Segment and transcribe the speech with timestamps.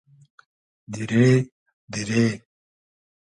[0.93, 1.29] دیرې؟
[1.91, 2.25] دیرې؟